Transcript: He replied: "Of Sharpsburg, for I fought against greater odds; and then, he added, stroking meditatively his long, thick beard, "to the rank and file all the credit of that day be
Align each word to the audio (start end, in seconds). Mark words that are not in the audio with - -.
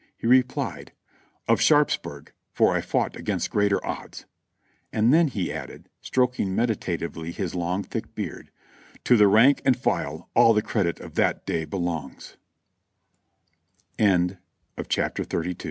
He 0.17 0.25
replied: 0.25 0.93
"Of 1.47 1.61
Sharpsburg, 1.61 2.33
for 2.51 2.73
I 2.75 2.81
fought 2.81 3.15
against 3.15 3.51
greater 3.51 3.85
odds; 3.85 4.25
and 4.91 5.13
then, 5.13 5.27
he 5.27 5.53
added, 5.53 5.89
stroking 6.01 6.55
meditatively 6.55 7.31
his 7.31 7.53
long, 7.53 7.83
thick 7.83 8.15
beard, 8.15 8.49
"to 9.03 9.15
the 9.15 9.27
rank 9.27 9.61
and 9.63 9.77
file 9.77 10.27
all 10.33 10.55
the 10.55 10.63
credit 10.63 10.99
of 10.99 11.13
that 11.17 11.45
day 11.45 11.65
be 11.65 11.97